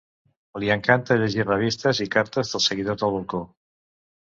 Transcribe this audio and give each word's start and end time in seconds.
Li 0.63 0.71
encanta 0.75 1.17
llegir 1.19 1.45
revistes 1.51 2.03
i 2.07 2.09
cartes 2.17 2.55
dels 2.55 2.73
seguidors 2.73 3.07
al 3.11 3.17
balcó. 3.21 3.45